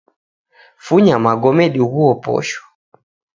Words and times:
Funya 0.85 1.15
magome 1.25 1.65
dighuo 1.73 2.09
posho 2.23 2.61